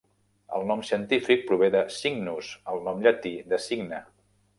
El 0.59 0.63
nom 0.69 0.79
científic 0.87 1.43
prové 1.51 1.69
de 1.75 1.83
"cygnus", 1.97 2.49
el 2.73 2.81
nom 2.89 3.05
llatí 3.05 3.35
del 3.53 3.63
cigne. 3.67 4.01